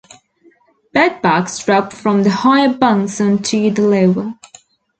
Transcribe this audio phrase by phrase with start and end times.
[0.93, 4.33] Bedbugs drop from the higher bunks onto the lower.